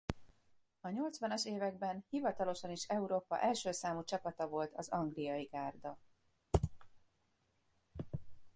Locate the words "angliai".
4.89-5.43